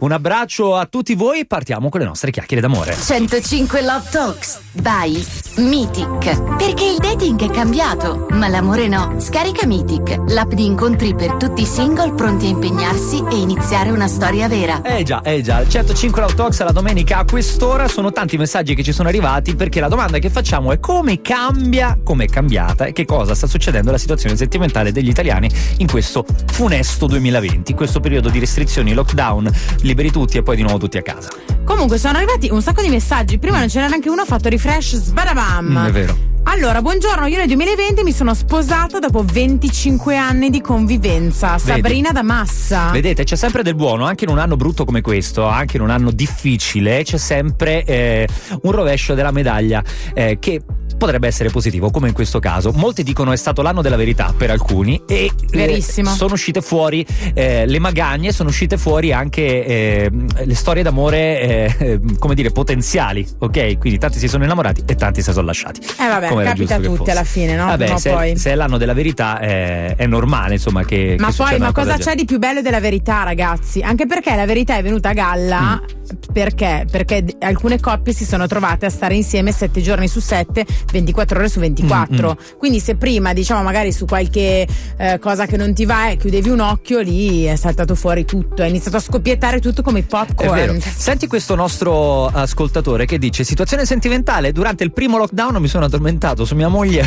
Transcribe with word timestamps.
Un 0.00 0.12
abbraccio 0.12 0.76
a 0.76 0.86
tutti 0.86 1.14
voi, 1.14 1.46
partiamo 1.46 1.90
con 1.90 2.00
le 2.00 2.06
nostre 2.06 2.30
chiacchiere 2.30 2.62
d'amore. 2.62 2.96
105 2.98 3.82
Love 3.82 4.08
Talks 4.10 4.58
by 4.72 5.22
Mythic. 5.56 6.56
Perché 6.56 6.84
il 6.86 6.96
dating 6.98 7.38
è 7.42 7.50
cambiato, 7.50 8.26
ma 8.30 8.48
l'amore 8.48 8.88
no. 8.88 9.16
Scarica 9.18 9.66
Mythic, 9.66 10.22
l'app 10.28 10.52
di 10.52 10.64
incontri 10.64 11.14
per 11.14 11.34
tutti 11.34 11.62
i 11.62 11.66
single 11.66 12.14
pronti 12.14 12.46
a 12.46 12.48
impegnarsi 12.48 13.22
e 13.30 13.36
iniziare 13.36 13.90
una 13.90 14.08
storia 14.08 14.48
vera. 14.48 14.80
Eh 14.80 15.02
già, 15.02 15.20
eh 15.20 15.42
già, 15.42 15.68
105 15.68 16.22
Love 16.22 16.34
Talks 16.34 16.62
la 16.62 16.72
domenica 16.72 17.18
a 17.18 17.24
quest'ora 17.26 17.86
sono 17.86 18.10
tanti 18.10 18.38
messaggi 18.38 18.74
che 18.74 18.82
ci 18.82 18.92
sono 18.92 19.08
arrivati 19.08 19.54
perché 19.54 19.80
la 19.80 19.88
domanda 19.88 20.18
che 20.18 20.30
facciamo 20.30 20.72
è 20.72 20.80
come 20.80 21.20
cambia, 21.20 21.98
come 22.02 22.24
è 22.24 22.28
cambiata 22.28 22.86
e 22.86 22.92
che 22.92 23.04
cosa 23.04 23.34
sta 23.34 23.46
succedendo 23.46 23.90
alla 23.90 23.98
situazione 23.98 24.34
sentimentale 24.34 24.92
degli 24.92 25.08
italiani 25.08 25.50
in 25.76 25.88
questo 25.88 26.24
funesto 26.52 27.06
2020, 27.06 27.72
in 27.72 27.76
questo 27.76 28.00
periodo 28.00 28.30
di 28.30 28.38
restrizioni, 28.38 28.94
lockdown, 28.94 29.50
liberi 29.90 30.10
tutti 30.10 30.38
e 30.38 30.42
poi 30.42 30.56
di 30.56 30.62
nuovo 30.62 30.78
tutti 30.78 30.98
a 30.98 31.02
casa. 31.02 31.28
Comunque 31.64 31.98
sono 31.98 32.16
arrivati 32.16 32.48
un 32.50 32.62
sacco 32.62 32.82
di 32.82 32.88
messaggi. 32.88 33.38
Prima 33.38 33.58
non 33.58 33.68
ce 33.68 33.76
n'era 33.76 33.88
neanche 33.90 34.08
uno, 34.08 34.22
ho 34.22 34.24
fatto 34.24 34.48
refresh, 34.48 34.96
sbadabam. 34.96 35.66
Mm, 35.66 35.86
è 35.86 35.90
vero. 35.90 36.16
Allora, 36.44 36.80
buongiorno, 36.80 37.26
io 37.26 37.36
nel 37.36 37.46
2020 37.46 38.02
mi 38.02 38.12
sono 38.12 38.34
sposata 38.34 38.98
dopo 38.98 39.22
25 39.22 40.16
anni 40.16 40.50
di 40.50 40.60
convivenza. 40.60 41.58
Sabrina 41.58 42.10
da 42.10 42.22
Massa. 42.22 42.90
Vedete, 42.90 43.24
c'è 43.24 43.36
sempre 43.36 43.62
del 43.62 43.74
buono, 43.74 44.04
anche 44.04 44.24
in 44.24 44.30
un 44.30 44.38
anno 44.38 44.56
brutto 44.56 44.84
come 44.84 45.00
questo, 45.00 45.46
anche 45.46 45.76
in 45.76 45.82
un 45.82 45.90
anno 45.90 46.10
difficile, 46.10 47.02
c'è 47.04 47.18
sempre 47.18 47.84
eh, 47.84 48.26
un 48.62 48.70
rovescio 48.72 49.14
della 49.14 49.30
medaglia 49.30 49.82
eh, 50.14 50.38
che 50.40 50.62
potrebbe 51.00 51.26
essere 51.26 51.48
positivo, 51.48 51.90
come 51.90 52.08
in 52.08 52.14
questo 52.14 52.38
caso. 52.38 52.72
Molti 52.72 53.02
dicono 53.02 53.32
è 53.32 53.36
stato 53.36 53.62
l'anno 53.62 53.80
della 53.80 53.96
verità 53.96 54.34
per 54.36 54.50
alcuni 54.50 55.00
e 55.08 55.30
eh, 55.50 55.80
sono 55.80 56.34
uscite 56.34 56.60
fuori 56.60 57.04
eh, 57.32 57.64
le 57.66 57.78
magagne, 57.78 58.32
sono 58.32 58.50
uscite 58.50 58.76
fuori 58.76 59.10
anche 59.10 59.64
eh, 59.64 60.10
le 60.44 60.54
storie 60.54 60.82
d'amore, 60.82 61.40
eh, 61.78 62.00
come 62.18 62.34
dire, 62.34 62.50
potenziali, 62.50 63.26
ok? 63.38 63.78
Quindi 63.78 63.98
tanti 63.98 64.18
si 64.18 64.28
sono 64.28 64.44
innamorati 64.44 64.82
e 64.86 64.94
tanti 64.94 65.22
si 65.22 65.32
sono 65.32 65.46
lasciati. 65.46 65.80
Eh 65.80 66.06
vabbè, 66.06 66.28
come 66.28 66.44
capita 66.44 66.74
a 66.74 66.80
tutti 66.80 67.10
alla 67.10 67.24
fine, 67.24 67.56
no? 67.56 67.66
Vabbè, 67.66 67.88
no, 67.88 67.98
se, 67.98 68.10
poi. 68.10 68.36
se, 68.36 68.50
è 68.50 68.54
l'anno 68.54 68.76
della 68.76 68.92
verità 68.92 69.38
è, 69.38 69.94
è 69.96 70.06
normale, 70.06 70.54
insomma, 70.54 70.84
che. 70.84 71.16
Ma 71.18 71.30
che 71.30 71.34
poi, 71.36 71.58
ma 71.58 71.72
cosa, 71.72 71.94
cosa 71.94 72.10
c'è 72.10 72.14
di 72.14 72.26
più 72.26 72.38
bello 72.38 72.60
della 72.60 72.80
verità, 72.80 73.22
ragazzi? 73.22 73.80
Anche 73.80 74.04
perché 74.04 74.36
la 74.36 74.46
verità 74.46 74.76
è 74.76 74.82
venuta 74.82 75.08
a 75.08 75.14
galla. 75.14 75.80
Mm. 75.82 75.98
Perché? 76.32 76.86
Perché 76.90 77.24
alcune 77.40 77.78
coppie 77.80 78.12
si 78.12 78.24
sono 78.24 78.46
trovate 78.46 78.86
a 78.86 78.90
stare 78.90 79.14
insieme 79.14 79.52
7 79.52 79.80
giorni 79.80 80.08
su 80.08 80.20
7, 80.20 80.66
24 80.90 81.38
ore 81.38 81.48
su 81.48 81.60
24. 81.60 82.28
Mm, 82.28 82.30
mm. 82.30 82.58
Quindi, 82.58 82.80
se 82.80 82.96
prima, 82.96 83.32
diciamo, 83.32 83.62
magari 83.62 83.92
su 83.92 84.06
qualche 84.06 84.66
eh, 84.96 85.18
cosa 85.18 85.46
che 85.46 85.56
non 85.56 85.72
ti 85.74 85.84
va, 85.84 86.10
eh, 86.10 86.16
chiudevi 86.16 86.48
un 86.48 86.60
occhio, 86.60 87.00
lì 87.00 87.44
è 87.44 87.56
saltato 87.56 87.94
fuori 87.94 88.24
tutto. 88.24 88.62
È 88.62 88.66
iniziato 88.66 88.96
a 88.96 89.00
scoppiettare 89.00 89.60
tutto 89.60 89.82
come 89.82 90.00
i 90.00 90.02
popcorn. 90.02 90.80
Senti 90.80 91.26
questo 91.26 91.54
nostro 91.54 92.26
ascoltatore 92.26 93.06
che 93.06 93.18
dice: 93.18 93.44
Situazione 93.44 93.84
sentimentale. 93.84 94.52
Durante 94.52 94.84
il 94.84 94.92
primo 94.92 95.18
lockdown 95.18 95.56
mi 95.60 95.68
sono 95.68 95.84
addormentato 95.84 96.44
su 96.44 96.54
mia 96.54 96.68
moglie 96.68 97.04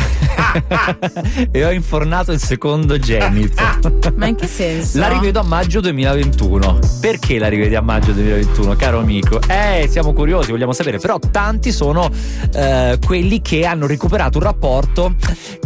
e 1.50 1.64
ho 1.64 1.70
infornato 1.70 2.32
il 2.32 2.40
secondo 2.40 2.98
genito. 2.98 3.62
Ma 4.16 4.26
in 4.26 4.36
che 4.36 4.46
senso? 4.46 4.98
La 4.98 5.08
rivedo 5.08 5.40
a 5.40 5.42
maggio 5.42 5.80
2021. 5.80 6.78
Perché 7.00 7.38
la 7.38 7.48
rivedi 7.48 7.74
a 7.74 7.80
maggio 7.80 8.12
2021, 8.12 8.76
caro 8.76 9.00
amico? 9.00 9.40
Eh, 9.46 9.86
siamo 9.90 10.12
curiosi, 10.12 10.50
vogliamo 10.50 10.72
sapere. 10.72 10.98
Però 10.98 11.18
tanti 11.18 11.72
sono 11.72 12.10
eh, 12.54 12.98
quelli 13.04 13.42
che 13.42 13.66
hanno 13.66 13.73
recuperato 13.80 14.38
un 14.38 14.44
rapporto 14.44 15.14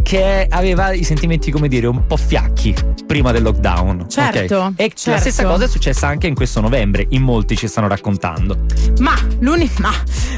che 0.03 0.47
aveva 0.48 0.92
i 0.92 1.05
sentimenti, 1.05 1.51
come 1.51 1.69
dire, 1.69 1.87
un 1.87 2.06
po' 2.06 2.17
fiacchi 2.17 2.75
prima 3.06 3.31
del 3.33 3.42
lockdown. 3.42 4.09
Certo. 4.09 4.56
Okay? 4.56 4.73
E 4.77 4.92
certo. 4.95 5.11
la 5.11 5.19
stessa 5.19 5.45
cosa 5.45 5.64
è 5.64 5.69
successa 5.69 6.06
anche 6.06 6.27
in 6.27 6.34
questo 6.34 6.61
novembre. 6.61 7.06
In 7.11 7.23
molti 7.23 7.56
ci 7.56 7.67
stanno 7.69 7.89
raccontando. 7.89 8.64
Ma, 9.01 9.14
l'uni- 9.41 9.70
ma 9.79 9.92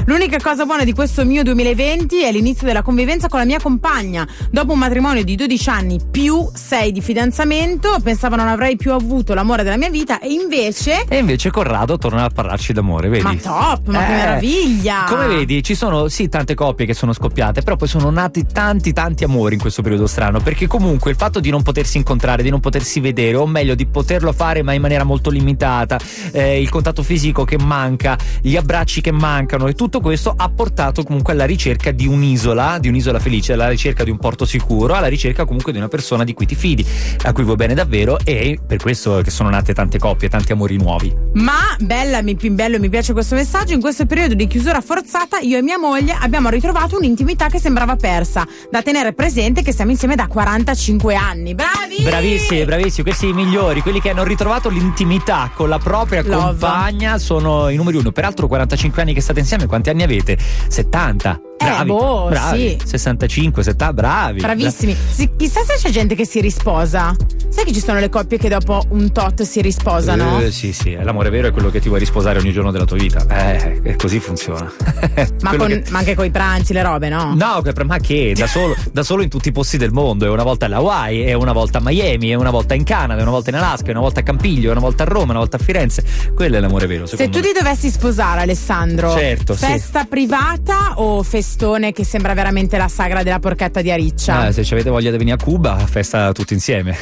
l'unica 0.05 0.37
cosa 0.41 0.65
buona 0.65 0.83
di 0.83 0.93
questo 0.93 1.25
mio 1.25 1.43
2020 1.43 2.23
è 2.23 2.31
l'inizio 2.31 2.67
della 2.67 2.81
convivenza 2.81 3.27
con 3.27 3.39
la 3.39 3.45
mia 3.45 3.59
compagna. 3.61 4.27
Dopo 4.49 4.73
un 4.73 4.79
matrimonio 4.79 5.23
di 5.23 5.35
12 5.35 5.69
anni 5.69 5.99
più 6.09 6.49
6 6.53 6.91
di 6.91 7.01
fidanzamento, 7.01 7.97
pensavo 8.03 8.35
non 8.35 8.47
avrei 8.47 8.75
più 8.75 8.91
avuto 8.91 9.33
l'amore 9.33 9.63
della 9.63 9.77
mia 9.77 9.89
vita 9.89 10.19
e 10.19 10.31
invece. 10.33 11.05
E 11.07 11.17
invece 11.17 11.49
Corrado 11.49 11.97
torna 11.97 12.23
a 12.23 12.29
parlarci 12.29 12.73
d'amore, 12.73 13.07
vedi? 13.09 13.23
Ma 13.23 13.35
top, 13.35 13.87
ma 13.87 14.03
Eh, 14.03 14.07
che 14.07 14.13
meraviglia! 14.13 15.05
Come 15.07 15.27
vedi, 15.27 15.63
ci 15.63 15.75
sono 15.75 16.07
sì 16.07 16.27
tante 16.29 16.55
coppie 16.55 16.85
che 16.85 16.93
sono 16.93 17.13
scoppiate, 17.13 17.60
però 17.61 17.75
poi 17.75 17.87
sono 17.87 18.09
nati 18.09 18.45
tanti 18.45 18.93
tanti 18.93 19.23
amori 19.23 19.55
in 19.55 19.61
questo 19.61 19.81
periodo 19.81 20.07
strano, 20.07 20.39
perché 20.39 20.67
comunque 20.67 21.11
il 21.11 21.17
fatto 21.17 21.39
di 21.39 21.49
non 21.49 21.61
potersi 21.63 21.97
incontrare, 21.97 22.43
di 22.43 22.49
non 22.49 22.59
potersi 22.59 22.99
vedere, 22.99 23.37
o 23.37 23.47
meglio 23.47 23.75
di 23.75 23.85
poterlo 23.85 24.31
fare 24.33 24.61
ma 24.61 24.73
in 24.73 24.81
maniera 24.81 25.03
molto 25.03 25.29
limitata, 25.29 25.99
eh, 26.31 26.61
il 26.61 26.69
contatto 26.69 27.03
fisico 27.03 27.43
che 27.43 27.57
manca, 27.57 28.17
gli 28.41 28.55
abbracci 28.55 29.01
che 29.01 29.11
mancano 29.11 29.67
e 29.67 29.73
tutto 29.73 29.99
questo 29.99 30.33
ha 30.35 30.49
portato 30.49 31.03
comunque 31.03 31.33
alla 31.33 31.45
ricerca 31.45 31.91
di 31.91 32.07
un'isola, 32.07 32.77
di 32.79 32.87
un'isola 32.87 33.19
felice, 33.19 33.53
alla 33.53 33.69
ricerca 33.69 34.03
di 34.03 34.09
un 34.09 34.17
porto 34.17 34.45
sicuro, 34.45 34.93
alla 34.93 35.07
ricerca 35.07 35.45
comunque 35.45 35.71
di 35.71 35.77
una 35.77 35.87
persona 35.87 36.23
di 36.23 36.33
cui 36.33 36.45
ti 36.45 36.55
fidi, 36.55 36.85
a 37.23 37.31
cui 37.33 37.43
vuoi 37.43 37.55
bene 37.55 37.73
davvero 37.73 38.17
e 38.23 38.59
per 38.65 38.77
questo 38.77 39.21
che 39.21 39.31
sono 39.31 39.49
nate 39.49 39.73
tante 39.73 39.99
coppie, 39.99 40.29
tanti 40.29 40.51
amori 40.51 40.77
nuovi. 40.77 41.13
Ma 41.33 41.75
bella, 41.79 42.21
mi, 42.21 42.35
bello, 42.35 42.79
mi 42.79 42.89
piace 42.89 43.13
questo 43.13 43.35
messaggio. 43.35 43.73
In 43.73 43.81
questo 43.81 44.05
periodo 44.05 44.33
di 44.33 44.47
chiusura 44.47 44.81
forzata, 44.81 45.39
io 45.39 45.57
e 45.57 45.61
mia 45.61 45.77
moglie 45.77 46.17
abbiamo 46.19 46.49
ritrovato 46.49 46.97
un'intimità 46.97 47.47
che 47.51 47.59
sembrava 47.59 47.95
persa. 47.95 48.47
Da 48.71 48.81
tenere 48.81 49.13
presente 49.13 49.61
che 49.61 49.73
siamo 49.73 49.91
insieme 49.91 50.15
da 50.15 50.25
45 50.27 51.13
anni. 51.13 51.53
Bravi! 51.53 52.01
Bravissimi, 52.01 52.65
bravissimi, 52.65 53.03
questi 53.03 53.27
i 53.27 53.33
migliori, 53.33 53.81
quelli 53.81 54.01
che 54.01 54.09
hanno 54.09 54.23
ritrovato 54.23 54.69
l'intimità 54.69 55.51
con 55.53 55.69
la 55.69 55.77
propria 55.77 56.23
Love. 56.23 56.35
compagna 56.35 57.17
sono 57.17 57.69
i 57.69 57.75
numeri 57.75 57.97
uno. 57.97 58.11
Peraltro 58.11 58.47
45 58.47 59.01
anni 59.01 59.13
che 59.13 59.21
state 59.21 59.39
insieme, 59.39 59.67
quanti 59.67 59.89
anni 59.89 60.03
avete? 60.03 60.37
70. 60.67 61.50
Bravi, 61.63 61.89
boh, 61.89 62.27
bravi. 62.29 62.77
sì. 62.79 62.87
65, 62.87 63.63
70, 63.63 63.93
bravi. 63.93 64.39
Bravissimi. 64.39 64.95
Sì, 65.09 65.29
chissà 65.37 65.61
se 65.63 65.75
c'è 65.77 65.89
gente 65.89 66.15
che 66.15 66.25
si 66.25 66.41
risposa. 66.41 67.15
Sai 67.49 67.65
che 67.65 67.73
ci 67.73 67.81
sono 67.81 67.99
le 67.99 68.07
coppie 68.07 68.37
che 68.37 68.47
dopo 68.47 68.81
un 68.89 69.11
tot 69.11 69.41
si 69.43 69.59
risposano? 69.61 70.39
Eh, 70.39 70.51
sì, 70.51 70.71
sì, 70.71 70.95
l'amore 71.01 71.29
vero 71.29 71.49
è 71.49 71.51
quello 71.51 71.69
che 71.69 71.81
ti 71.81 71.89
vuoi 71.89 71.99
risposare 71.99 72.39
ogni 72.39 72.53
giorno 72.53 72.71
della 72.71 72.85
tua 72.85 72.95
vita. 72.95 73.25
Eh, 73.27 73.95
così 73.97 74.19
funziona. 74.21 74.71
ma, 75.41 75.55
con- 75.57 75.67
che- 75.67 75.83
ma 75.89 75.99
anche 75.99 76.15
con 76.15 76.23
i 76.23 76.31
pranzi, 76.31 76.71
le 76.71 76.81
robe, 76.81 77.09
no? 77.09 77.33
No, 77.35 77.61
ma 77.85 77.97
che? 77.97 78.33
Da 78.37 78.47
solo, 78.47 78.73
da 78.93 79.03
solo 79.03 79.21
in 79.21 79.29
tutti 79.29 79.49
i 79.49 79.51
posti 79.51 79.77
del 79.77 79.91
mondo. 79.91 80.25
È 80.25 80.29
una 80.29 80.43
volta 80.43 80.65
alla 80.67 80.77
Hawaii, 80.77 81.23
è 81.23 81.33
una 81.33 81.51
volta 81.51 81.79
a 81.79 81.81
Miami, 81.83 82.29
è 82.29 82.35
una 82.35 82.51
volta 82.51 82.73
in 82.73 82.85
Canada, 82.85 83.19
è 83.19 83.21
una 83.23 83.31
volta 83.31 83.49
in 83.49 83.57
Alaska, 83.57 83.87
è 83.87 83.91
una 83.91 83.99
volta 83.99 84.21
a 84.21 84.23
Campiglio, 84.23 84.69
è 84.69 84.71
una 84.71 84.79
volta 84.79 85.03
a 85.03 85.07
Roma, 85.07 85.31
una 85.31 85.39
volta 85.39 85.57
a 85.57 85.59
Firenze. 85.59 86.03
Quello 86.33 86.55
è 86.55 86.59
l'amore 86.61 86.87
vero, 86.87 87.05
Se 87.05 87.17
tu 87.29 87.39
me. 87.39 87.45
ti 87.47 87.51
dovessi 87.53 87.89
sposare, 87.89 88.39
Alessandro, 88.41 89.11
Certo, 89.13 89.55
sì. 89.55 89.65
festa 89.65 90.05
privata 90.05 90.93
o 90.95 91.21
festone 91.51 91.91
che 91.91 92.05
sembra 92.05 92.33
veramente 92.33 92.77
la 92.77 92.87
sagra 92.87 93.23
della 93.23 93.39
porchetta 93.39 93.81
di 93.81 93.91
Ariccia? 93.91 94.39
Ah, 94.39 94.51
se 94.53 94.63
ci 94.63 94.71
avete 94.73 94.89
voglia 94.89 95.11
di 95.11 95.17
venire 95.17 95.35
a 95.35 95.43
Cuba, 95.43 95.75
festa 95.77 96.31
tutti 96.31 96.53
insieme. 96.53 96.97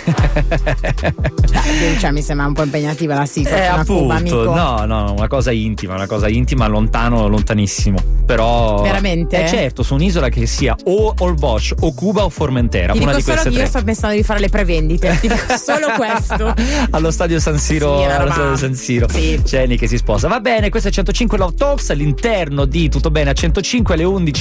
Dai, 1.51 1.99
cioè, 1.99 2.09
mi 2.11 2.23
sembra 2.23 2.47
un 2.47 2.53
po' 2.53 2.63
impegnativa 2.63 3.13
la 3.13 3.27
sigla. 3.27 3.55
Eh, 3.55 3.65
appunto, 3.65 4.01
Cuba, 4.01 4.15
amico. 4.15 4.55
no, 4.55 4.85
no, 4.85 5.13
una 5.13 5.27
cosa 5.27 5.51
intima, 5.51 5.93
una 5.93 6.07
cosa 6.07 6.27
intima, 6.27 6.65
lontano, 6.65 7.27
lontanissimo. 7.27 7.99
Però. 8.25 8.81
Veramente? 8.81 9.43
Eh, 9.43 9.47
certo, 9.47 9.83
su 9.83 9.93
un'isola 9.93 10.29
che 10.29 10.47
sia 10.47 10.75
o 10.85 11.13
Olbosch 11.19 11.75
o 11.81 11.93
Cuba 11.93 12.23
o 12.23 12.29
Formentera. 12.29 12.93
Ti 12.93 12.99
una 12.99 13.13
di 13.13 13.21
queste 13.21 13.49
io 13.49 13.65
sto 13.67 13.83
pensando 13.83 14.15
di 14.15 14.23
fare 14.23 14.39
le 14.39 14.49
prevendite. 14.49 15.15
Ti 15.21 15.27
dico 15.27 15.35
solo 15.57 15.89
questo. 15.95 16.55
allo 16.89 17.11
stadio 17.11 17.39
San 17.39 17.59
Siro, 17.59 17.99
Sì, 17.99 18.05
allo 18.05 18.31
stadio 18.31 18.55
San 18.55 18.73
Siro. 18.73 19.07
Sì. 19.09 19.39
Jenny 19.43 19.77
che 19.77 19.87
si 19.87 19.97
sposa. 19.97 20.27
Va 20.27 20.39
bene, 20.39 20.69
questo 20.69 20.89
è 20.89 20.91
105 20.91 21.37
Love 21.37 21.55
Talks 21.55 21.91
all'interno 21.91 22.65
di 22.65 22.89
Tutto 22.89 23.11
Bene 23.11 23.29
a 23.29 23.33
105 23.33 23.93
alle 23.93 24.03
11 24.03 24.38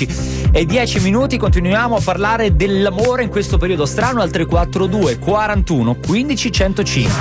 e 0.50 0.64
10 0.64 1.00
minuti. 1.00 1.38
Continuiamo 1.38 1.97
a 1.97 2.00
parlare 2.00 2.54
dell'amore 2.54 3.22
in 3.22 3.31
questo 3.31 3.56
periodo 3.56 3.86
strano 3.86 4.20
al 4.20 4.31
342 4.31 5.19
41 5.19 5.97
15 6.06 6.53
105. 6.53 7.12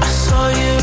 I 0.00 0.06
saw 0.06 0.48
you 0.50 0.78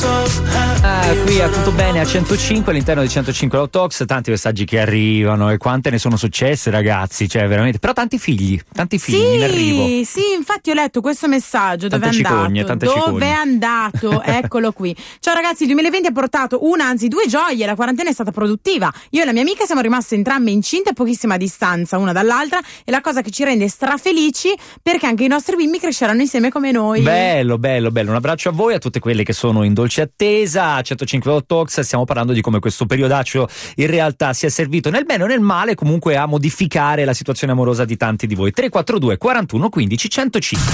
Ah, 0.00 1.12
qui 1.24 1.40
a 1.40 1.48
tutto 1.48 1.72
bene 1.72 1.98
a 1.98 2.04
105 2.04 2.70
all'interno 2.70 3.02
di 3.02 3.08
105 3.08 3.58
Love 3.58 3.70
Talks, 3.70 4.04
tanti 4.06 4.30
messaggi 4.30 4.64
che 4.64 4.78
arrivano 4.78 5.50
e 5.50 5.56
quante 5.56 5.90
ne 5.90 5.98
sono 5.98 6.16
successe, 6.16 6.70
ragazzi. 6.70 7.28
Cioè, 7.28 7.48
veramente. 7.48 7.80
Però 7.80 7.92
tanti 7.92 8.16
figli, 8.16 8.60
tanti 8.72 8.98
figli 9.00 9.34
in 9.34 9.42
arrivo. 9.42 9.86
Sì, 9.86 10.04
sì, 10.04 10.20
infatti 10.36 10.70
ho 10.70 10.74
letto 10.74 11.00
questo 11.00 11.26
messaggio. 11.26 11.88
Dove 11.88 12.02
Tante 12.02 12.16
è 12.16 12.24
andato? 12.24 12.36
cicogne, 12.36 12.64
tante 12.64 12.86
Dove 12.86 13.00
cicogne. 13.00 13.26
è 13.26 13.30
andato? 13.32 14.22
Eccolo 14.22 14.70
qui. 14.70 14.94
Ciao 15.18 15.34
ragazzi, 15.34 15.62
il 15.62 15.70
2020 15.70 16.06
ha 16.06 16.12
portato 16.12 16.58
una, 16.68 16.84
anzi 16.86 17.08
due 17.08 17.26
gioie. 17.26 17.66
La 17.66 17.74
quarantena 17.74 18.10
è 18.10 18.12
stata 18.12 18.30
produttiva. 18.30 18.92
Io 19.10 19.22
e 19.22 19.24
la 19.24 19.32
mia 19.32 19.42
amica 19.42 19.64
siamo 19.64 19.80
rimaste 19.80 20.14
entrambe 20.14 20.52
incinte 20.52 20.90
a 20.90 20.92
pochissima 20.92 21.36
distanza 21.36 21.98
una 21.98 22.12
dall'altra. 22.12 22.60
E 22.84 22.90
la 22.92 23.00
cosa 23.00 23.20
che 23.20 23.30
ci 23.30 23.42
rende 23.42 23.66
strafelici 23.68 24.54
perché 24.80 25.06
anche 25.06 25.24
i 25.24 25.28
nostri 25.28 25.56
bimbi 25.56 25.80
cresceranno 25.80 26.20
insieme 26.20 26.50
come 26.52 26.70
noi. 26.70 27.00
Bello, 27.02 27.58
bello, 27.58 27.90
bello. 27.90 28.10
Un 28.10 28.16
abbraccio 28.16 28.50
a 28.50 28.52
voi, 28.52 28.74
a 28.74 28.78
tutte 28.78 29.00
quelle 29.00 29.24
che 29.24 29.32
sono 29.32 29.64
in 29.64 29.74
dolce 29.74 29.86
dolce 29.88 30.02
attesa, 30.02 30.80
158 30.82 31.46
Talks, 31.46 31.80
stiamo 31.80 32.04
parlando 32.04 32.34
di 32.34 32.42
come 32.42 32.58
questo 32.60 32.84
periodaccio 32.84 33.48
in 33.76 33.86
realtà 33.86 34.34
sia 34.34 34.50
servito 34.50 34.90
nel 34.90 35.06
bene 35.06 35.22
o 35.22 35.26
nel 35.26 35.40
male 35.40 35.74
comunque 35.74 36.16
a 36.16 36.26
modificare 36.26 37.06
la 37.06 37.14
situazione 37.14 37.54
amorosa 37.54 37.86
di 37.86 37.96
tanti 37.96 38.26
di 38.26 38.34
voi. 38.34 38.52
342 38.52 39.16
41 39.16 39.68
15 39.70 40.10
105. 40.10 40.72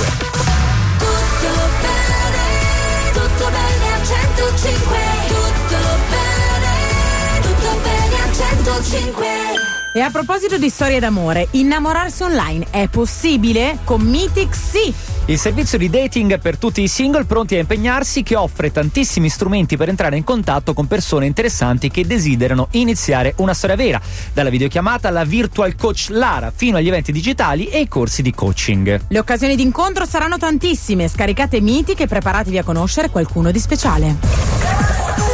Tutto 3.12 3.50
105. 4.05 4.99
Tutto 5.28 5.78
bene, 6.11 7.40
tutto 7.40 7.78
bene 7.82 8.16
a 8.20 8.32
105. 8.32 9.34
E 9.96 10.00
a 10.00 10.11
proposito 10.11 10.58
di 10.58 10.70
storie 10.70 10.99
d'amore, 10.99 11.46
innamorarsi 11.52 12.25
online 12.25 12.67
è 12.70 12.88
possibile? 12.88 13.79
Con 13.85 14.00
Mythic 14.00 14.52
sì! 14.52 14.93
Il 15.26 15.38
servizio 15.38 15.79
di 15.79 15.88
dating 15.88 16.41
per 16.41 16.58
tutti 16.58 16.82
i 16.82 16.88
single 16.88 17.26
pronti 17.26 17.55
a 17.55 17.61
impegnarsi 17.61 18.25
che 18.25 18.35
offre 18.35 18.73
tantissimi 18.73 19.29
strumenti 19.29 19.76
per 19.76 19.91
entrare 19.91 20.17
in 20.17 20.25
contatto 20.25 20.75
con 20.75 20.88
persone 20.88 21.26
interessanti 21.26 21.93
che 21.93 22.05
desiderano 22.05 22.67
iniziare 22.73 23.35
una 23.37 23.55
storia 23.55 23.76
vera, 23.76 24.00
dalla 24.32 24.50
videochiamata 24.50 25.06
alla 25.06 25.23
virtual 25.23 25.76
coach 25.76 26.08
Lara 26.08 26.52
fino 26.52 26.76
agli 26.76 26.88
eventi 26.88 27.12
digitali 27.12 27.69
e 27.69 27.76
ai 27.76 27.87
corsi 27.87 28.20
di 28.20 28.35
coaching. 28.35 29.00
Le 29.06 29.19
occasioni 29.20 29.55
d'incontro 29.55 30.06
saranno 30.06 30.38
tantissime. 30.38 31.06
Scaricate 31.06 31.61
Mythic 31.61 32.00
e 32.00 32.08
preparatevi 32.08 32.58
a 32.58 32.64
conoscere 32.64 33.11
qualcuno 33.11 33.52
di 33.52 33.61
speciale. 33.61 35.34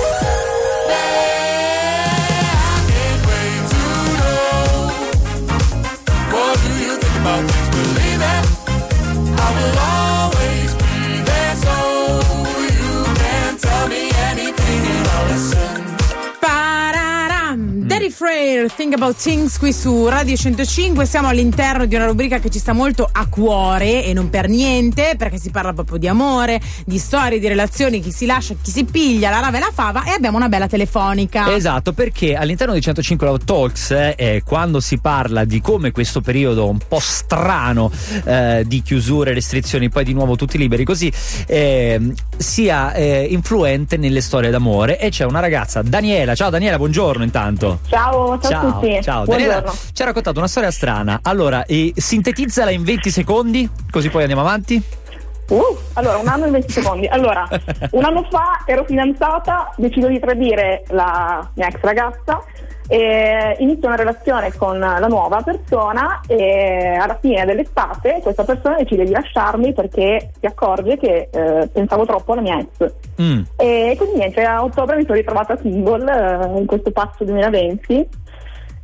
Think 18.91 19.03
About 19.03 19.23
Things 19.23 19.57
qui 19.57 19.73
su 19.73 20.09
Radio 20.09 20.35
105. 20.35 21.07
Siamo 21.07 21.29
all'interno 21.29 21.87
di 21.87 21.95
una 21.95 22.07
rubrica 22.07 22.41
che 22.41 22.51
ci 22.51 22.59
sta 22.59 22.73
molto 22.73 23.09
a 23.11 23.29
cuore 23.29 24.05
e 24.05 24.13
non 24.13 24.31
per 24.31 24.49
niente, 24.49 25.15
perché 25.17 25.39
si 25.39 25.51
parla 25.51 25.73
proprio 25.73 25.97
di 25.97 26.09
amore, 26.09 26.61
di 26.85 26.99
storie, 26.99 27.39
di 27.39 27.47
relazioni, 27.47 28.01
chi 28.01 28.11
si 28.11 28.27
lascia, 28.27 28.55
chi 28.61 28.73
si 28.73 28.85
piglia, 28.85 29.31
la 29.31 29.39
rava 29.39 29.59
e 29.59 29.61
la 29.61 29.71
fava 29.73 30.03
e 30.03 30.11
abbiamo 30.11 30.39
una 30.39 30.49
bella 30.49 30.67
telefonica. 30.67 31.55
Esatto, 31.55 31.93
perché 31.93 32.35
all'interno 32.35 32.75
di 32.75 32.81
105 32.81 33.27
Love 33.29 33.45
Talks, 33.45 33.91
eh, 33.93 34.15
eh, 34.17 34.43
quando 34.45 34.81
si 34.81 34.99
parla 34.99 35.45
di 35.45 35.61
come 35.61 35.93
questo 35.93 36.21
periodo 36.21 36.69
un 36.69 36.79
po' 36.89 36.99
strano 36.99 37.93
eh, 38.25 38.65
di 38.67 38.83
chiusure, 38.83 39.33
restrizioni, 39.33 39.89
poi 39.89 40.03
di 40.03 40.15
nuovo 40.15 40.35
tutti 40.35 40.59
liberi 40.59 40.85
così, 40.85 41.13
ehm, 41.47 42.13
sia 42.37 42.93
eh, 42.95 43.29
influente 43.31 43.97
nelle 43.97 44.21
storie 44.21 44.51
d'amore. 44.51 44.99
E 44.99 45.11
c'è 45.11 45.25
una 45.27 45.39
ragazza, 45.39 45.81
Daniela. 45.81 46.35
Ciao 46.35 46.51
Daniela, 46.51 46.77
buongiorno 46.77 47.23
intanto. 47.23 47.79
Ciao, 47.89 48.37
ciao, 48.41 48.80
a 48.87 48.91
tutti. 48.91 49.03
ciao. 49.03 49.25
Daniela 49.25 49.73
ci 49.93 50.03
ha 50.03 50.05
raccontato 50.05 50.39
una 50.39 50.49
storia 50.49 50.71
strana. 50.71 51.21
Allora, 51.23 51.65
eh, 51.65 51.93
sintetizzala 51.95 52.71
in 52.71 52.83
20 52.83 53.11
secondi, 53.11 53.69
così 53.91 54.09
poi 54.09 54.23
andiamo 54.23 54.43
avanti. 54.43 54.83
Uh, 55.49 55.77
allora, 55.95 56.17
un 56.19 56.29
anno 56.29 56.47
e 56.47 56.51
20 56.51 56.71
secondi. 56.73 57.07
Allora, 57.07 57.49
un 57.93 58.05
anno 58.05 58.27
fa 58.31 58.63
ero 58.67 58.85
fidanzata, 58.85 59.73
decido 59.77 60.07
di 60.07 60.19
tradire 60.19 60.85
la 60.89 61.49
mia 61.55 61.67
ex 61.67 61.81
ragazza, 61.81 62.43
e 62.93 63.55
inizio 63.61 63.87
una 63.87 63.97
relazione 63.97 64.53
con 64.57 64.77
la 64.81 65.07
nuova 65.07 65.43
persona 65.43 66.21
e 66.27 66.97
alla 67.01 67.17
fine 67.21 67.45
dell'estate 67.45 68.19
questa 68.21 68.43
persona 68.43 68.79
decide 68.79 69.05
di 69.05 69.13
lasciarmi 69.13 69.73
perché 69.73 70.33
si 70.41 70.47
accorge 70.47 70.97
che 70.97 71.29
eh, 71.31 71.69
pensavo 71.73 72.05
troppo 72.05 72.33
alla 72.33 72.41
mia 72.41 72.59
ex. 72.59 72.93
Mm. 73.23 73.43
E 73.57 73.95
quindi 73.97 74.17
niente, 74.17 74.43
a 74.43 74.65
ottobre 74.65 74.97
mi 74.97 75.03
sono 75.03 75.15
ritrovata 75.15 75.57
single 75.57 76.11
eh, 76.11 76.59
in 76.59 76.67
questo 76.67 76.91
passo 76.91 77.23
2020 77.23 78.09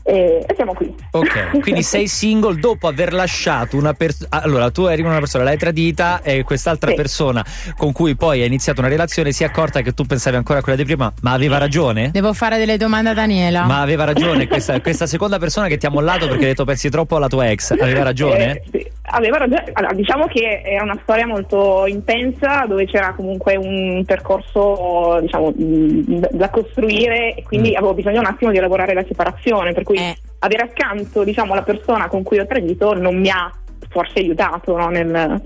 e, 0.07 0.45
e 0.47 0.55
siamo 0.55 0.73
qui. 0.75 0.95
Ok, 1.11 1.61
quindi 1.61 1.83
sei 1.85 2.07
single 2.07 2.57
dopo 2.59 2.87
aver 2.87 3.13
lasciato 3.13 3.77
una 3.77 3.93
persona. 3.93 4.29
Allora, 4.31 4.71
tu 4.71 4.87
eri 4.87 5.03
con 5.03 5.11
una 5.11 5.19
persona, 5.21 5.45
l'hai 5.45 5.59
tradita 5.59 6.23
e 6.23 6.45
quest'altra 6.45 6.91
Sì. 6.91 6.97
persona 6.97 7.45
con 7.77 7.93
cui 7.93 8.15
poi 8.17 8.41
hai 8.41 8.47
iniziato 8.47 8.81
una 8.81 8.89
relazione 8.89 9.33
si 9.33 9.43
è 9.43 9.47
accorta 9.47 9.81
che 9.83 9.93
tu 9.93 10.05
pensavi 10.05 10.37
ancora 10.37 10.61
a 10.61 10.63
quella 10.63 10.79
di 10.79 10.85
prima, 10.85 11.13
ma 11.23 11.33
aveva 11.33 11.59
ragione? 11.59 12.11
Devo 12.13 12.33
fare 12.33 12.59
delle 12.59 12.77
domande 12.77 13.11
a 13.11 13.15
Daniela. 13.15 13.65
Ma 13.65 13.81
aveva 13.81 14.05
ragione 14.05 14.47
questa, 14.49 14.81
questa 14.81 15.07
seconda 15.07 15.39
persona 15.39 15.67
che 15.69 15.77
ti 15.77 15.87
ha 15.87 15.91
mollato 15.91 16.27
perché 16.29 16.43
hai 16.43 16.51
detto 16.51 16.65
pensi 16.65 16.89
troppo 16.89 17.17
alla 17.17 17.29
tua 17.29 17.51
ex, 17.51 17.73
aveva 17.73 18.03
ragione? 18.03 18.53
Eh, 18.53 18.63
sì, 18.71 18.87
aveva 19.17 19.39
ragione. 19.39 19.65
Allora, 19.73 19.95
diciamo 19.95 20.27
che 20.27 20.61
era 20.65 20.83
una 20.85 20.99
storia 21.03 21.27
molto 21.27 21.87
intensa 21.87 22.65
dove 22.69 22.87
c'era 22.87 23.13
comunque 23.15 23.57
un 23.57 24.05
percorso 24.05 25.19
diciamo, 25.21 25.53
da 25.57 26.51
costruire 26.51 27.35
e 27.35 27.43
quindi 27.43 27.71
Mm. 27.71 27.77
avevo 27.77 27.95
bisogno 27.95 28.21
un 28.21 28.27
attimo 28.27 28.51
di 28.51 28.59
elaborare 28.59 28.93
la 28.95 29.05
separazione, 29.07 29.73
per 29.73 29.83
cui 29.83 29.97
Eh. 29.97 30.17
avere 30.41 30.63
accanto 30.65 31.25
diciamo, 31.25 31.55
la 31.55 31.63
persona 31.63 32.09
con 32.09 32.23
cui 32.23 32.39
ho 32.39 32.47
tradito 32.47 32.93
non 32.95 33.19
mi 33.19 33.31
ha 33.31 33.51
forse 33.89 34.19
aiutato 34.21 34.77
no, 34.77 34.89
nel... 34.89 35.41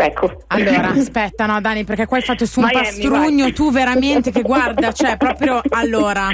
Ecco. 0.00 0.42
Allora, 0.48 0.90
aspetta, 0.96 1.46
no, 1.46 1.60
Dani, 1.60 1.82
perché 1.84 2.06
qua 2.06 2.18
hai 2.18 2.22
fatto 2.22 2.46
su 2.46 2.60
un 2.60 2.66
Miami, 2.66 2.86
pastrugno, 2.86 3.42
vai. 3.44 3.52
tu 3.52 3.72
veramente 3.72 4.30
che 4.30 4.42
guarda, 4.42 4.92
cioè 4.92 5.16
proprio 5.16 5.60
allora. 5.70 6.28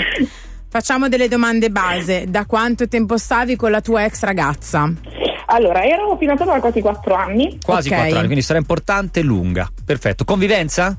Facciamo 0.69 1.09
delle 1.09 1.29
domande 1.29 1.71
base. 1.71 2.25
Da 2.29 2.45
quanto 2.47 2.89
tempo 2.89 3.17
stavi 3.17 3.57
con 3.57 3.71
la 3.71 3.81
tua 3.81 4.05
ex 4.05 4.23
ragazza? 4.25 4.93
Allora, 5.47 5.85
ero 5.85 6.17
fidanzata 6.19 6.53
da 6.53 6.61
quasi 6.61 6.81
4 6.81 7.15
anni, 7.15 7.59
Quasi 7.65 7.89
Ok. 7.89 7.95
quattro 7.97 8.15
anni, 8.17 8.25
quindi 8.27 8.43
storia 8.43 8.63
importante 8.63 9.21
e 9.21 9.23
lunga. 9.23 9.69
Perfetto. 9.85 10.25
Convivenza? 10.25 10.97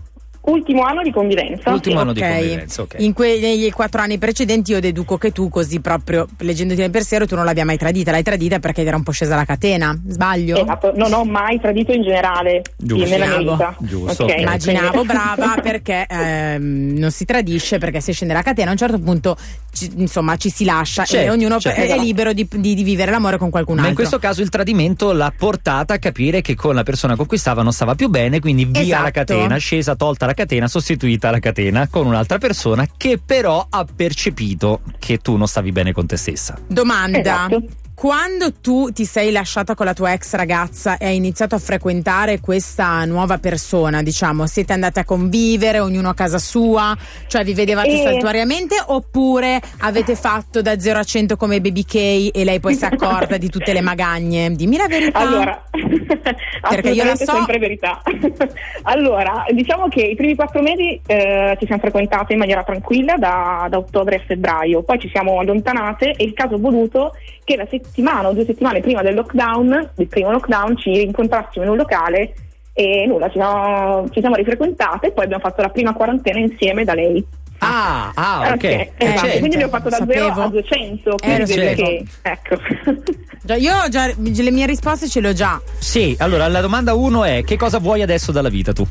ultimo 0.48 0.84
anno 0.84 1.02
di 1.02 1.10
convivenza. 1.12 1.72
Ultimo 1.72 2.00
anno 2.00 2.14
di 2.14 2.22
Ok. 2.22 2.30
convivenza, 2.30 2.82
ok. 2.84 2.96
In 3.00 3.14
que- 3.14 3.40
negli 3.40 3.72
quattro 3.72 4.00
anni 4.02 4.20
precedenti 4.20 4.74
io 4.74 4.80
deduco 4.80 5.18
che 5.18 5.32
tu, 5.32 5.50
così 5.50 5.80
proprio 5.80 6.28
leggendoti 6.38 6.82
nel 6.82 6.92
pensiero, 6.92 7.26
tu 7.26 7.34
non 7.34 7.46
l'abbia 7.46 7.66
mai 7.66 7.78
tradita. 7.78 8.12
L'hai 8.12 8.22
tradita 8.22 8.60
perché 8.60 8.84
era 8.84 8.96
un 8.96 9.02
po' 9.02 9.12
scesa 9.12 9.36
la 9.36 9.44
catena. 9.44 10.00
Sbaglio? 10.08 10.62
Esatto, 10.62 10.92
non 10.96 11.12
ho 11.14 11.24
mai 11.26 11.60
tradito 11.60 11.94
in 11.94 12.04
generale 12.04 12.62
Giusto. 12.78 13.10
nella 13.10 13.26
mia 13.26 13.38
vita. 13.54 13.76
Giusto, 13.80 14.24
Ok, 14.26 14.30
ok. 14.34 14.40
Immaginavo 14.40 14.90
quindi- 14.90 15.08
brava 15.08 15.56
perché 15.64 16.06
ehm, 16.08 16.94
non 16.96 17.10
si 17.10 17.26
tradisce, 17.26 17.80
perché 17.80 18.00
se 18.00 18.12
scende 18.14 18.36
la 18.36 18.44
catena 18.44 18.68
a 18.70 18.74
un 18.74 18.78
certo 18.78 19.00
punto 19.00 19.36
ci, 19.76 19.92
insomma 19.98 20.38
ci 20.38 20.50
si 20.50 20.64
lascia 20.66 21.04
e 21.04 21.06
Certo, 21.06 21.32
ognuno 21.34 21.60
certo. 21.60 21.82
è 21.82 21.98
libero 22.00 22.34
di, 22.34 22.48
di- 22.56 22.74
di 22.74 22.84
vivere 22.84 23.12
l'amore 23.12 23.38
con 23.38 23.50
qualcun 23.50 23.76
Ma 23.76 23.82
altro. 23.82 23.92
in 23.92 23.98
questo 23.98 24.18
caso 24.20 24.42
il 24.42 24.50
tradimento 24.50 25.12
l'ha 25.12 25.32
portata 25.38 25.94
a 25.96 26.00
capire 26.00 26.42
che 26.42 26.56
con 26.56 26.74
la 26.74 26.84
persona 26.84 27.16
con 27.16 27.26
cui 27.26 27.38
stava 27.38 27.62
non 27.62 27.74
stava 27.74 27.94
più 27.96 28.08
bene, 28.10 28.40
quindi 28.40 28.66
via 28.66 28.82
Esatto. 28.82 29.04
la 29.04 29.12
catena, 29.12 29.58
scesa, 29.58 29.96
tolta 29.96 30.26
la 30.26 30.34
catena, 30.34 30.68
sostituita 30.68 31.30
la 31.30 31.40
catena 31.40 31.88
con 31.90 32.06
un'altra 32.08 32.38
persona 32.38 32.88
che 32.96 33.20
però 33.24 33.66
ha 33.70 33.86
percepito 33.94 34.82
che 34.98 35.18
tu 35.18 35.36
non 35.36 35.48
stavi 35.48 35.72
bene 35.72 35.92
con 35.92 36.06
te 36.08 36.16
stessa. 36.18 36.58
Domanda. 36.68 37.20
Esatto. 37.20 37.64
Quando 38.06 38.54
tu 38.62 38.92
ti 38.92 39.04
sei 39.04 39.32
lasciata 39.32 39.74
con 39.74 39.88
la 39.88 39.96
tua 39.96 40.14
ex 40.14 40.36
ragazza 40.36 40.98
e 40.98 41.08
hai 41.08 41.16
iniziato 41.16 41.56
a 41.56 41.58
frequentare 41.58 42.40
questa 42.40 43.04
nuova 43.06 43.40
persona, 43.40 44.04
diciamo, 44.04 44.46
siete 44.46 44.74
andate 44.74 45.00
a 45.00 45.04
convivere, 45.04 45.80
ognuno 45.80 46.10
a 46.10 46.14
casa 46.14 46.38
sua, 46.38 46.96
cioè 47.26 47.44
vi 47.44 47.56
vedevate 47.56 47.94
Eh. 47.94 48.04
saltuariamente 48.04 48.76
oppure 48.86 49.60
avete 49.80 50.16
fatto 50.16 50.62
da 50.62 50.78
0 50.80 51.00
a 51.00 51.04
100 51.04 51.36
come 51.36 51.60
Baby 51.60 51.84
K 51.84 51.96
e 52.32 52.44
lei 52.44 52.60
poi 52.60 52.76
si 52.76 52.86
accorta 52.86 53.38
di 53.38 53.50
tutte 53.50 53.74
le 53.74 53.82
magagne? 53.82 54.52
Dimmi 54.52 54.78
la 54.78 54.88
verità. 54.88 55.18
Allora, 55.18 55.64
Perché 56.70 56.92
io 56.92 57.06
la 57.06 57.16
so- 57.16 57.26
sempre 57.26 57.58
verità. 57.58 58.04
allora, 58.84 59.46
diciamo 59.50 59.88
che 59.88 60.02
i 60.04 60.16
primi 60.16 60.36
quattro 60.36 60.62
mesi 60.62 61.02
eh, 61.08 61.56
ci 61.60 61.66
siamo 61.66 61.82
frequentate 61.82 62.34
in 62.34 62.40
maniera 62.40 62.64
tranquilla 62.64 63.16
da, 63.18 63.66
da 63.68 63.80
ottobre 63.80 64.18
a 64.18 64.22
febbraio, 64.24 64.84
poi 64.84 65.00
ci 65.00 65.10
siamo 65.10 65.40
allontanate 65.40 66.12
e 66.12 66.24
il 66.24 66.34
caso 66.34 66.60
voluto 66.60 67.12
che 67.44 67.56
la 67.56 67.66
settimana 67.68 67.94
o 68.30 68.34
due 68.34 68.46
settimane 68.46 68.82
prima 68.82 69.02
del 69.02 69.16
lockdown, 69.16 69.92
del 69.96 70.08
primo 70.08 70.32
lockdown, 70.32 70.78
ci 70.78 71.04
incontrassimo 71.04 71.64
in 71.66 71.72
un 71.72 71.78
locale 71.78 72.34
e 72.74 73.06
nulla, 73.08 73.28
ci 73.28 73.38
siamo, 73.38 74.10
ci 74.12 74.20
siamo 74.20 74.36
rifrequentate 74.36 75.08
e 75.08 75.12
poi 75.12 75.24
abbiamo 75.26 75.44
fatto 75.44 75.62
la 75.62 75.70
prima 75.70 75.94
quarantena 75.94 76.40
insieme 76.40 76.84
da 76.84 76.94
lei. 76.94 77.26
Ah, 77.60 78.12
ah, 78.14 78.40
ok. 78.50 78.54
Ok, 78.54 78.64
esatto. 78.98 79.20
certo. 79.20 79.38
Quindi 79.40 79.56
abbiamo 79.56 79.72
fatto 79.72 79.90
da 79.90 79.96
Sapevo. 79.96 80.28
0 80.34 80.42
a 80.42 80.48
200, 80.50 81.16
Eh, 81.22 81.44
che 81.46 82.06
ecco. 82.22 82.58
Già, 83.44 83.56
io 83.56 83.74
ho 83.76 83.88
già 83.90 84.08
le 84.08 84.52
mie 84.52 84.66
risposte 84.66 85.08
ce 85.08 85.22
le 85.22 85.30
ho 85.30 85.34
già. 85.34 85.62
Sì, 85.80 86.16
allora 86.20 86.48
la 86.50 86.60
domanda 86.62 86.94
uno 86.94 87.24
è 87.24 87.44
che 87.46 87.56
cosa 87.56 87.80
vuoi 87.80 88.02
adesso 88.02 88.32
dalla 88.34 88.50
vita 88.50 88.74
tu? 88.74 88.86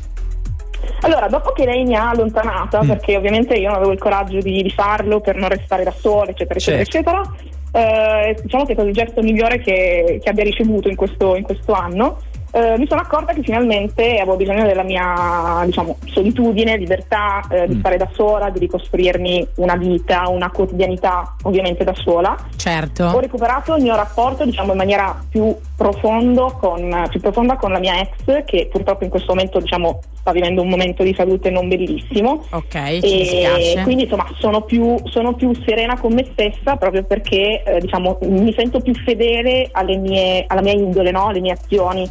Allora, 1.01 1.27
dopo 1.27 1.51
che 1.51 1.65
lei 1.65 1.83
mi 1.83 1.95
ha 1.95 2.09
allontanata, 2.09 2.81
Mm. 2.83 2.87
perché 2.87 3.15
ovviamente 3.17 3.53
io 3.55 3.67
non 3.67 3.75
avevo 3.77 3.91
il 3.91 3.99
coraggio 3.99 4.39
di, 4.39 4.63
di 4.63 4.71
farlo 4.71 5.19
per 5.19 5.35
non 5.35 5.49
restare 5.49 5.83
da 5.83 5.91
sola, 5.95 6.31
eccetera, 6.31 6.55
eccetera, 6.57 6.83
Certo. 6.83 6.97
eccetera, 6.97 7.35
eh, 7.75 8.37
diciamo 8.41 8.63
che 8.63 8.71
è 8.71 8.73
stato 8.73 8.87
il 8.87 8.93
gesto 8.93 9.21
migliore 9.21 9.59
che, 9.59 10.19
che 10.23 10.29
abbia 10.29 10.43
ricevuto 10.43 10.87
in 10.87 10.95
questo, 10.95 11.35
in 11.35 11.43
questo 11.43 11.73
anno. 11.73 12.21
Eh, 12.55 12.77
mi 12.77 12.87
sono 12.87 13.01
accorta 13.01 13.33
che 13.33 13.41
finalmente 13.43 14.15
avevo 14.17 14.37
bisogno 14.37 14.63
della 14.65 14.83
mia 14.83 15.61
diciamo, 15.65 15.97
solitudine, 16.05 16.77
libertà, 16.77 17.41
eh, 17.51 17.67
di 17.67 17.75
Mm. 17.75 17.79
stare 17.79 17.97
da 17.97 18.07
sola, 18.13 18.49
di 18.49 18.59
ricostruirmi 18.59 19.45
una 19.55 19.75
vita, 19.75 20.29
una 20.29 20.49
quotidianità 20.49 21.35
ovviamente 21.43 21.83
da 21.83 21.93
sola. 21.93 22.31
Ho 22.31 22.55
Certo. 22.55 23.19
recuperato 23.19 23.75
il 23.75 23.83
mio 23.83 23.95
rapporto 23.97 24.45
diciamo 24.45 24.71
in 24.71 24.77
maniera 24.77 25.21
più, 25.29 25.53
profondo 25.75 26.55
con, 26.57 27.05
più 27.09 27.19
profonda 27.19 27.57
con 27.57 27.73
la 27.73 27.79
mia 27.79 27.99
ex 27.99 28.45
che 28.45 28.69
purtroppo 28.71 29.03
in 29.03 29.09
questo 29.09 29.33
momento 29.33 29.59
diciamo, 29.59 29.99
sta 30.13 30.31
vivendo 30.31 30.61
un 30.61 30.69
momento 30.69 31.03
di 31.03 31.13
salute 31.13 31.49
non 31.49 31.67
bellissimo 31.67 32.45
Ok, 32.51 32.71
ci 32.71 32.99
e 33.01 33.17
dispiace. 33.19 33.83
quindi 33.83 34.03
insomma 34.03 34.27
sono 34.39 34.61
più, 34.61 34.95
sono 35.03 35.33
più 35.33 35.51
serena 35.65 35.99
con 35.99 36.13
me 36.13 36.25
stessa 36.31 36.77
proprio 36.77 37.03
perché 37.03 37.63
eh, 37.63 37.79
diciamo, 37.81 38.17
mi 38.21 38.53
sento 38.53 38.79
più 38.79 38.93
fedele 38.95 39.67
alle 39.73 39.97
mie, 39.97 40.45
alla 40.47 40.61
mia 40.61 40.71
indole, 40.71 41.11
no? 41.11 41.27
alle 41.27 41.41
mie 41.41 41.51
azioni 41.51 42.09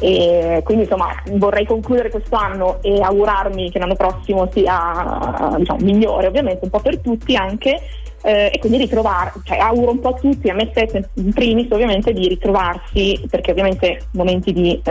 e 0.00 0.60
quindi 0.64 0.84
insomma 0.84 1.08
vorrei 1.32 1.66
concludere 1.66 2.10
questo 2.10 2.36
anno 2.36 2.78
e 2.82 3.00
augurarmi 3.00 3.70
che 3.70 3.78
l'anno 3.78 3.96
prossimo 3.96 4.48
sia 4.52 5.54
diciamo, 5.58 5.78
migliore 5.82 6.26
ovviamente 6.28 6.60
un 6.64 6.70
po' 6.70 6.80
per 6.80 6.98
tutti 6.98 7.34
anche 7.34 7.80
eh, 8.22 8.50
e 8.52 8.58
quindi 8.58 8.78
ritrovare, 8.78 9.32
cioè 9.44 9.58
auguro 9.58 9.92
un 9.92 10.00
po' 10.00 10.08
a 10.08 10.18
tutti, 10.18 10.50
a 10.50 10.54
me 10.54 10.68
stessa 10.72 10.98
in 11.14 11.32
primis 11.32 11.68
ovviamente, 11.70 12.12
di 12.12 12.26
ritrovarsi, 12.26 13.24
perché 13.30 13.52
ovviamente 13.52 14.06
momenti 14.12 14.52
di... 14.52 14.78
eh, 14.84 14.90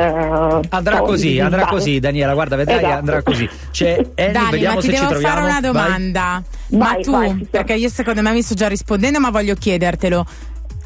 Andrà 0.70 0.98
so, 0.98 1.04
così, 1.04 1.32
di- 1.32 1.40
andrà 1.42 1.66
così, 1.66 2.00
Daniela. 2.00 2.34
Guarda, 2.34 2.56
vedrai, 2.56 2.78
Esatto. 2.78 2.94
andrà 2.96 3.22
così. 3.24 3.50
C'è 3.72 3.96
Ellie, 4.16 4.32
Dani, 4.32 4.52
vediamo 4.52 4.76
ma 4.76 4.82
ti 4.82 4.88
se 4.88 4.94
ci 4.94 5.00
devo 5.00 5.12
troviamo. 5.12 5.34
fare 5.36 5.46
una 5.46 5.60
Vai. 5.60 5.72
domanda. 5.72 6.44
ma 6.70 6.86
Vai, 6.94 7.04
tu, 7.04 7.12
vai, 7.12 7.38
ci 7.38 7.48
perché 7.52 7.74
io 7.74 7.90
secondo 7.90 8.22
me 8.22 8.32
mi 8.32 8.42
sto 8.42 8.56
già 8.56 8.70
rispondendo, 8.70 9.20
ma 9.20 9.30
voglio 9.30 9.56
chiedertelo. 9.56 10.26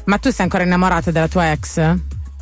Ma 0.06 0.18
tu 0.18 0.30
sei 0.30 0.44
ancora 0.44 0.64
innamorata 0.64 1.12
della 1.12 1.28
tua 1.28 1.52
ex? 1.52 1.94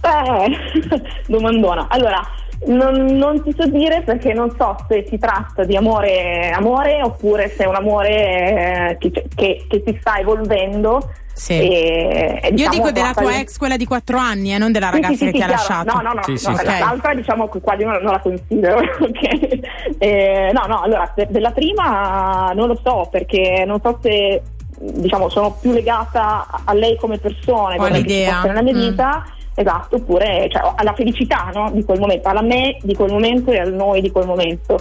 Eh, 0.02 1.02
domandona. 1.26 1.86
Allora, 1.88 2.20
non, 2.66 3.04
non 3.16 3.42
ti 3.42 3.54
so 3.56 3.66
dire 3.66 4.02
perché 4.02 4.32
non 4.32 4.54
so 4.58 4.76
se 4.88 5.04
si 5.08 5.18
tratta 5.18 5.64
di 5.64 5.76
amore, 5.76 6.50
amore 6.50 7.02
oppure 7.02 7.48
se 7.48 7.64
è 7.64 7.66
un 7.66 7.74
amore 7.76 8.10
eh, 8.10 8.96
che, 8.98 9.24
che- 9.34 9.64
che 9.68 9.82
si 9.86 9.96
sta 10.00 10.18
evolvendo. 10.18 11.10
Sì. 11.32 11.54
E, 11.54 12.38
e 12.42 12.48
Io 12.48 12.50
diciamo, 12.54 12.74
dico 12.74 12.90
della 12.90 13.14
tua 13.14 13.38
ex, 13.38 13.56
quella 13.56 13.78
di 13.78 13.86
4 13.86 14.18
anni, 14.18 14.52
eh, 14.52 14.58
non 14.58 14.72
della 14.72 14.90
ragazza 14.90 15.12
sì, 15.12 15.16
sì, 15.16 15.24
che 15.26 15.30
ti 15.32 15.42
ha 15.42 15.46
lasciato. 15.48 15.94
No, 15.94 16.02
no, 16.02 16.12
no, 16.12 16.22
Sì, 16.22 16.36
sì, 16.36 16.50
no, 16.50 16.56
sì. 16.56 16.64
l'altra 16.66 17.14
diciamo 17.14 17.48
che 17.48 17.60
quasi 17.60 17.84
non, 17.84 17.94
non 18.02 18.12
la 18.12 18.18
considero. 18.18 18.76
ok? 19.00 19.58
Eh, 19.98 20.50
no, 20.52 20.66
no, 20.66 20.82
allora 20.82 21.10
de- 21.14 21.28
della 21.30 21.52
prima 21.52 22.52
non 22.54 22.66
lo 22.66 22.78
so 22.82 23.08
perché 23.10 23.64
non 23.66 23.80
so 23.82 23.98
se 24.02 24.42
diciamo 24.82 25.28
sono 25.30 25.52
più 25.60 25.72
legata 25.72 26.46
a- 26.64 26.74
lei 26.74 26.96
come 26.96 27.16
persona, 27.18 27.74
e 27.74 28.02
che 28.02 28.26
fosse 28.30 28.46
nella 28.48 28.62
mia 28.62 28.74
Mm. 28.74 28.78
vita. 28.90 29.24
Esatto, 29.60 29.96
oppure 29.96 30.48
cioè, 30.48 30.72
alla 30.74 30.94
felicità 30.94 31.50
no, 31.52 31.70
di 31.70 31.84
quel 31.84 32.00
momento, 32.00 32.28
alla 32.28 32.40
me 32.40 32.78
di 32.80 32.94
quel 32.94 33.12
momento 33.12 33.50
e 33.50 33.58
al 33.58 33.74
noi 33.74 34.00
di 34.00 34.10
quel 34.10 34.24
momento. 34.24 34.78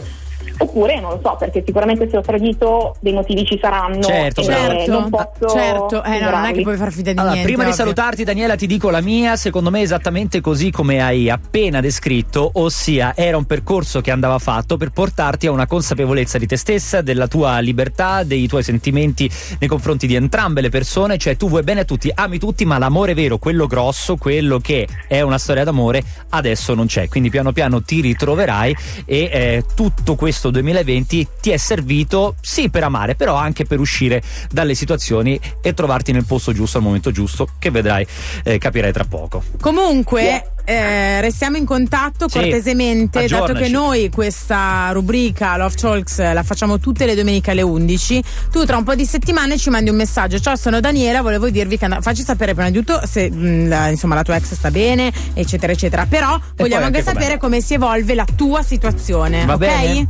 Oppure 0.58 1.00
non 1.00 1.12
lo 1.12 1.20
so, 1.24 1.36
perché 1.40 1.64
sicuramente 1.66 2.10
se 2.10 2.18
ho 2.18 2.22
tradito 2.22 2.96
dei 3.00 3.14
motivi 3.14 3.46
ci 3.46 3.58
saranno. 3.62 4.02
Certo, 4.02 4.42
e 4.42 4.46
bravo. 4.46 4.70
Certo, 4.70 4.92
non 4.92 5.10
posso 5.10 5.50
certo. 5.50 6.04
Eh, 6.04 6.20
no, 6.20 6.30
non 6.32 6.46
è 6.46 6.54
che 6.54 6.62
puoi 6.62 6.78
far 6.78 6.92
finta 6.92 7.12
di 7.12 7.18
Allora, 7.18 7.34
niente. 7.34 7.52
prima 7.52 7.64
di 7.64 7.72
ovvio. 7.72 7.84
salutarti, 7.84 8.24
Daniela, 8.24 8.56
ti 8.56 8.68
dico 8.68 8.90
la 8.90 9.02
mia, 9.02 9.36
secondo 9.36 9.70
me 9.70 9.82
esattamente 9.82 10.42
così 10.42 10.72
come 10.72 11.02
hai 11.02 11.30
appena 11.30 11.80
descritto, 11.80 12.50
ossia 12.54 13.14
era 13.16 13.38
un 13.38 13.46
percorso 13.46 14.02
che 14.02 14.12
andava 14.12 14.40
fatto 14.40 14.78
per 14.78 14.90
portarti 14.90 15.48
a 15.48 15.52
una 15.52 15.68
consapevolezza 15.68 16.38
di 16.38 16.48
te 16.48 16.58
stessa, 16.58 17.02
della 17.02 17.28
tua 17.28 17.60
libertà, 17.60 18.24
dei 18.24 18.48
tuoi 18.48 18.64
sentimenti 18.64 19.30
nei 19.60 19.70
confronti 19.70 20.08
di 20.08 20.16
entrambe 20.16 20.62
le 20.62 20.70
persone, 20.70 21.18
cioè 21.18 21.38
tu 21.38 21.48
vuoi 21.48 21.64
bene 21.64 21.82
a 21.82 21.86
tutti, 21.86 22.12
ami 22.14 22.38
tutti, 22.38 22.66
ma 22.66 22.78
l'amore 22.78 23.14
vero, 23.14 23.38
quello 23.38 23.68
grosso, 23.68 24.16
quello 24.18 24.60
che 24.60 24.88
è 25.08 25.22
una 25.22 25.38
storia 25.38 25.64
d'amore, 25.64 26.04
adesso 26.30 26.74
non 26.74 26.86
c'è. 26.88 27.08
Quindi 27.08 27.30
piano 27.30 27.52
piano 27.52 27.82
ti 27.82 28.02
ritroverai 28.02 28.76
e 29.06 29.30
eh, 29.32 29.64
tutto 29.76 30.16
questo 30.16 30.39
2020 30.48 31.28
ti 31.42 31.50
è 31.52 31.58
servito 31.58 32.36
sì 32.42 32.70
per 32.70 32.84
amare, 32.84 33.16
però 33.16 33.36
anche 33.36 33.66
per 33.66 33.80
uscire 33.80 34.22
dalle 34.50 34.76
situazioni 34.76 35.38
e 35.62 35.74
trovarti 35.74 36.14
nel 36.14 36.26
posto 36.26 36.54
giusto 36.54 36.78
al 36.78 36.84
momento 36.84 37.12
giusto, 37.12 37.48
che 37.60 37.70
vedrai, 37.72 38.08
eh, 38.44 38.58
capirai 38.58 38.94
tra 38.94 39.04
poco. 39.04 39.44
Comunque, 39.60 40.52
eh, 40.64 41.20
restiamo 41.22 41.58
in 41.58 41.66
contatto 41.66 42.30
Sì, 42.30 42.38
cortesemente, 42.40 43.22
dato 43.26 43.44
aggiornaci. 43.44 43.64
che 43.64 43.70
noi 43.70 44.10
questa 44.10 44.90
rubrica 44.92 45.58
Love 45.58 45.76
Talks 45.76 46.18
la 46.20 46.44
facciamo 46.44 46.80
tutte 46.80 47.06
le 47.06 47.16
domeniche 47.16 47.52
alle 47.52 47.62
11. 47.64 48.24
Tu 48.52 48.66
tra 48.66 48.78
un 48.78 48.84
po' 48.84 48.96
di 48.96 49.06
settimane 49.06 49.58
ci 49.58 49.70
mandi 49.70 49.90
un 49.90 49.96
messaggio. 49.96 50.40
Ciao, 50.40 50.56
sono 50.56 50.80
Daniela, 50.80 51.22
volevo 51.22 51.50
dirvi 51.50 51.78
che 51.78 51.86
and- 51.86 52.02
facci 52.02 52.24
sapere 52.24 52.54
prima 52.54 52.70
di 52.70 52.78
tutto 52.78 53.02
se 53.06 53.30
mh, 53.30 53.68
la, 53.68 53.88
insomma, 53.90 54.16
la 54.16 54.24
tua 54.24 54.36
ex 54.36 54.54
sta 54.54 54.70
bene, 54.72 55.12
eccetera, 55.34 55.72
eccetera. 55.72 56.06
Però 56.06 56.28
vogliamo 56.30 56.56
poi 56.56 56.74
anche 56.74 56.86
anche 56.86 57.02
sapere 57.02 57.26
com'è. 57.38 57.40
come 57.40 57.62
si 57.62 57.74
evolve 57.74 58.14
la 58.14 58.26
tua 58.36 58.62
situazione. 58.62 59.46
Va 59.46 59.54
ok? 59.54 59.60
bene? 59.60 60.08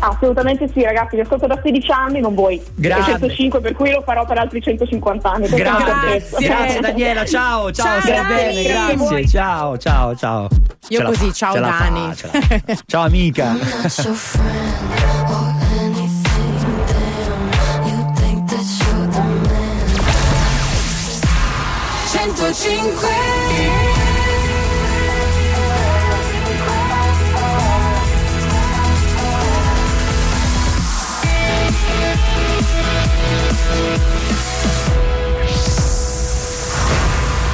Assolutamente 0.00 0.68
sì, 0.72 0.82
ragazzi, 0.82 1.16
vi 1.16 1.22
ascolto 1.22 1.46
da 1.46 1.58
16 1.62 1.90
anni, 1.90 2.20
non 2.20 2.34
voi. 2.34 2.62
Grande. 2.74 3.12
105, 3.12 3.60
per 3.60 3.74
cui 3.74 3.90
lo 3.90 4.02
farò 4.02 4.24
per 4.24 4.38
altri 4.38 4.62
150 4.62 5.30
anni. 5.30 5.48
Grazie, 5.48 6.46
grazie 6.46 6.80
Daniela, 6.80 7.24
ciao, 7.24 7.72
ciao, 7.72 7.86
Ciao, 7.86 8.00
stai 8.00 8.26
bene, 8.26 8.62
Grazie 8.62 8.96
grazie, 8.96 9.28
ciao, 9.28 9.76
ciao, 9.76 10.16
ciao. 10.16 10.48
Io 10.88 10.98
Ce 10.98 11.04
così, 11.04 11.26
fa, 11.26 11.32
ciao, 11.32 11.58
Dani. 11.58 12.14
fa. 12.14 12.30
Ciao 12.86 13.02
amica. 13.02 13.56
not 22.50 23.87